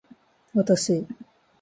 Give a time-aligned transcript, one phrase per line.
[0.63, 0.99] 私